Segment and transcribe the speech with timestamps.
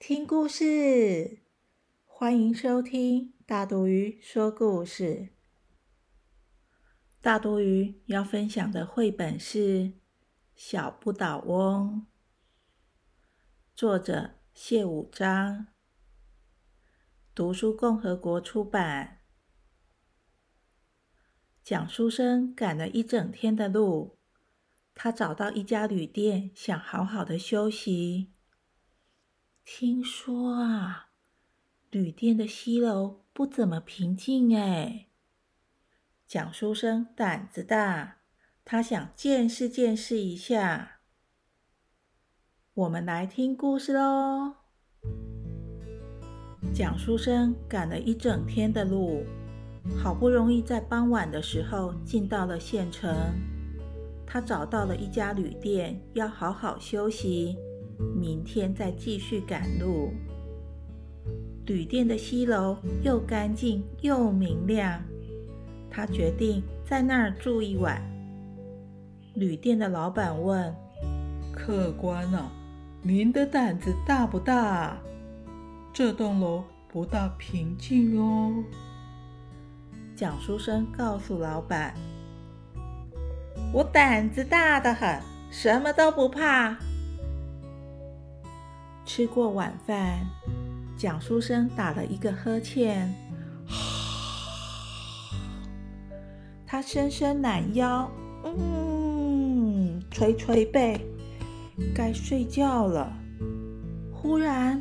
[0.00, 1.42] 听故事！
[2.06, 5.28] 欢迎收听大肚鱼说故事。
[7.20, 9.58] 大肚鱼要分享的绘本是
[10.54, 12.06] 《小不倒翁》，
[13.74, 15.66] 作者谢武章，
[17.34, 19.18] 读书共和国出版。
[21.62, 24.16] 蒋书生赶了一整天的路，
[24.94, 28.32] 他找到一家旅店，想好好的休息。
[29.72, 31.10] 听说啊，
[31.92, 35.06] 旅店的西楼不怎么平静哎。
[36.26, 38.16] 蒋书生胆子大，
[38.64, 40.98] 他想见识见识一下。
[42.74, 44.56] 我们来听故事喽。
[46.74, 49.22] 蒋书生赶了一整天的路，
[49.96, 53.14] 好不容易在傍晚的时候进到了县城。
[54.26, 57.56] 他找到了一家旅店，要好好休息。
[58.18, 60.12] 明天再继续赶路。
[61.66, 65.00] 旅店的西楼又干净又明亮，
[65.88, 68.02] 他决定在那儿住一晚。
[69.34, 70.74] 旅店的老板问
[71.54, 72.50] ：“客官啊，
[73.02, 74.96] 您的胆子大不大？
[75.92, 78.52] 这栋楼不大平静哦。”
[80.16, 81.94] 蒋书生告诉老板
[83.72, 86.76] ：“我胆子大得很，什么都不怕。”
[89.12, 90.24] 吃过晚饭，
[90.96, 93.12] 蒋书生打了一个呵欠，
[96.64, 98.08] 他伸伸懒腰，
[98.44, 101.04] 嗯，捶捶背，
[101.92, 103.12] 该睡觉了。
[104.12, 104.80] 忽然，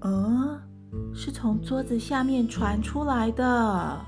[0.00, 0.62] 呃，
[1.14, 4.00] 是从桌子下面传出来的。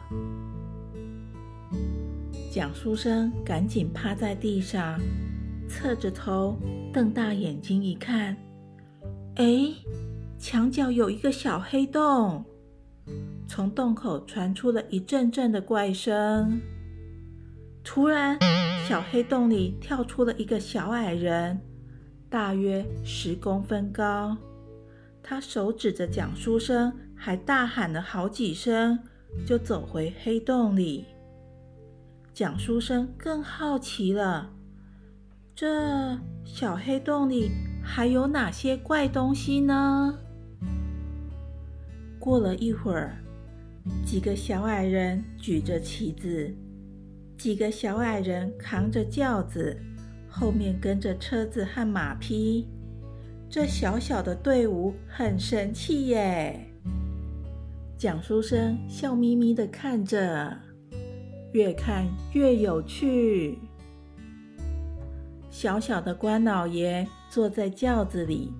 [2.51, 4.99] 蒋书生赶紧趴在地上。
[5.69, 6.57] 侧着头，
[6.93, 8.37] 瞪大眼睛一看，
[9.37, 9.73] 哎，
[10.39, 12.45] 墙角有一个小黑洞，
[13.47, 16.61] 从洞口传出了一阵阵的怪声。
[17.85, 18.39] 突然，
[18.89, 21.61] 小黑洞里跳出了一个小矮人，
[22.29, 24.37] 大约十公分高。
[25.23, 28.99] 他手指着蒋书生，还大喊了好几声，
[29.47, 31.05] 就走回黑洞里。
[32.33, 34.55] 蒋书生更好奇了。
[35.61, 37.51] 这小黑洞里
[37.83, 40.17] 还有哪些怪东西呢？
[42.17, 43.17] 过了一会儿，
[44.07, 46.55] 几个小矮人举着旗子，
[47.37, 49.77] 几个小矮人扛着轿子，
[50.29, 52.69] 后面跟着车子和马匹。
[53.51, 56.73] 这小小的队伍很神气耶！
[57.97, 60.57] 蒋书生笑眯眯的看着，
[61.53, 63.59] 越看越有趣。
[65.61, 68.53] 小小的官老爷坐在轿子里，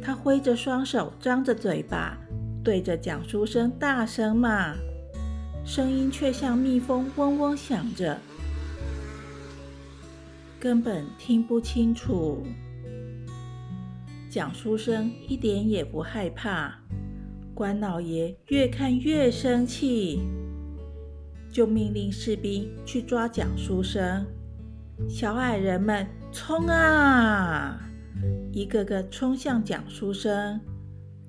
[0.00, 2.16] 他挥着双手，张着嘴巴，
[2.64, 4.74] 对着蒋书生大声骂，
[5.66, 8.18] 声音却像蜜蜂嗡嗡响着，
[10.58, 12.42] 根本听不清楚。
[14.30, 16.74] 蒋书生一点也不害怕，
[17.52, 20.20] 官老爷越看越生气，
[21.52, 24.24] 就命令士兵去抓蒋书生。
[25.08, 26.06] 小矮人们。
[26.32, 27.76] 冲啊！
[28.52, 30.60] 一个个冲向蒋书生，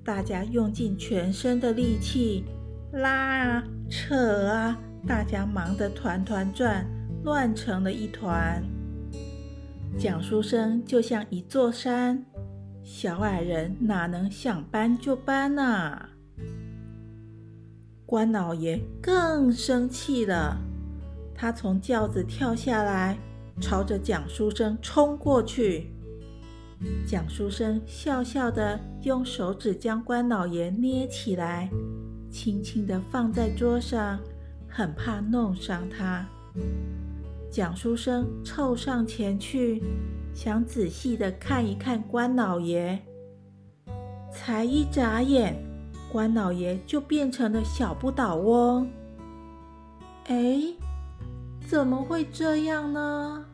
[0.04, 2.44] 大家用尽全身的力气
[2.92, 6.86] 拉啊、扯啊，大家忙得团团转，
[7.24, 8.62] 乱成了一团。
[9.98, 12.24] 蒋书生就像一座山，
[12.84, 16.10] 小矮人哪能想搬就搬呢？
[18.06, 20.56] 关老爷更生气了，
[21.34, 23.18] 他从轿子跳下来。
[23.62, 25.86] 朝着蒋书生冲过去，
[27.06, 31.70] 蒋书生笑笑的用手指将关老爷捏起来，
[32.28, 34.18] 轻轻的放在桌上，
[34.68, 36.26] 很怕弄伤他。
[37.50, 39.80] 蒋书生凑上前去，
[40.34, 42.98] 想仔细的看一看关老爷，
[44.32, 45.54] 才一眨眼，
[46.10, 48.90] 关老爷就变成了小不倒翁。
[50.26, 50.60] 哎！
[51.64, 53.46] 怎么会这样呢？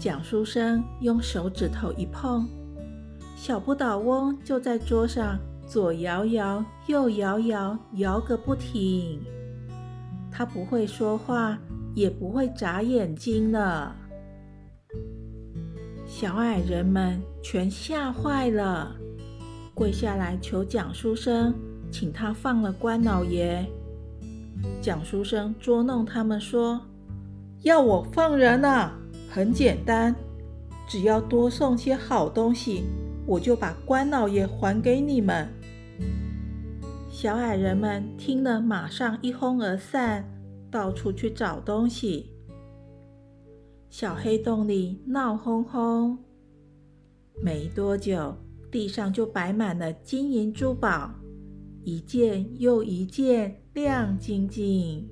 [0.00, 2.48] 蒋书生用手指头一碰，
[3.36, 9.20] 小不倒翁就在桌上左摇摇，右摇摇，摇个不停。
[10.32, 11.58] 他不会说话，
[11.94, 13.94] 也不会眨眼睛了。
[16.06, 18.96] 小矮人们全吓坏了，
[19.74, 21.52] 跪下来求蒋书生，
[21.92, 23.70] 请他放了关老爷。
[24.80, 26.80] 蒋书生捉弄他们说
[27.64, 28.96] ：“要我放人啊，
[29.32, 30.12] 很简单，
[30.88, 32.82] 只要多送些好东西，
[33.24, 35.48] 我就把关老爷还给你们。”
[37.08, 40.24] 小矮人们听了，马上一哄而散，
[40.68, 42.32] 到处去找东西。
[43.88, 46.18] 小黑洞里闹哄哄，
[47.40, 48.34] 没多久，
[48.68, 51.12] 地上就摆满了金银珠宝，
[51.84, 55.08] 一件又一件，亮晶晶。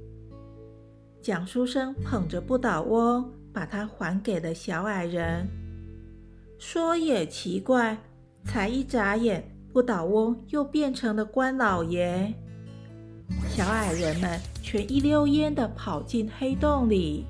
[1.21, 5.45] 蒋书生捧着不倒翁，把它还给了小矮人。
[6.61, 7.99] 说也奇怪，
[8.45, 12.33] 才一眨眼，不倒翁又变成了官老爷。
[13.49, 17.27] 小矮人们全一溜烟的跑进黑洞里。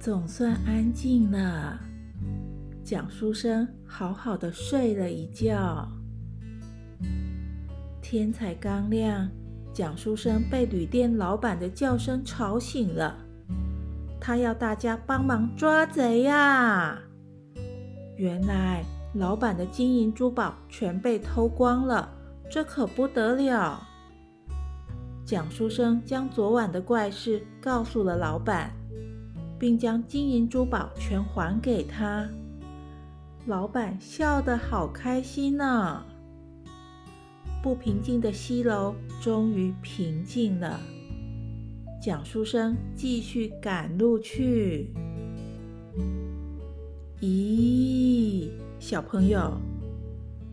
[0.00, 1.78] 总算安静了，
[2.82, 5.86] 蒋书生好好的睡了一觉。
[8.00, 9.28] 天才刚亮，
[9.74, 13.18] 蒋书生被旅店老板的叫声吵醒了，
[14.22, 16.96] 他要大家帮忙抓贼呀！
[18.16, 18.84] 原来
[19.14, 22.08] 老板的金银珠宝全被偷光了，
[22.48, 23.82] 这可不得了。
[25.24, 28.70] 蒋书生将昨晚的怪事告诉了老板。
[29.58, 32.28] 并将金银珠宝全还给他，
[33.46, 36.04] 老板笑得好开心呢。
[37.62, 40.80] 不平静的西楼终于平静了，
[42.02, 44.92] 蒋书生继续赶路去。
[47.20, 48.48] 咦，
[48.80, 49.52] 小朋友，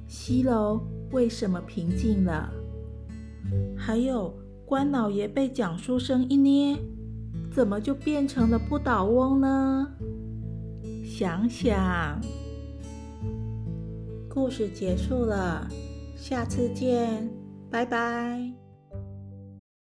[0.07, 0.80] 西楼
[1.12, 2.54] 为什么平静了？
[3.75, 4.31] 还有
[4.63, 6.78] 关老爷被蒋书生一捏。
[7.51, 9.92] 怎么就变成了不倒翁呢？
[11.04, 12.22] 想想，
[14.30, 15.68] 故事结束了，
[16.16, 17.28] 下次见，
[17.72, 18.58] 拜拜。